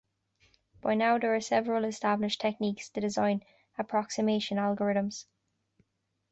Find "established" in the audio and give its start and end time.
1.85-2.41